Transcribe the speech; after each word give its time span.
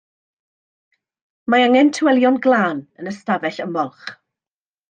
Mae 1.53 1.67
angen 1.67 1.93
tywelion 1.97 2.41
glân 2.47 2.83
yn 3.03 3.13
y 3.15 3.17
stafell 3.19 3.63
ymolch. 3.67 4.13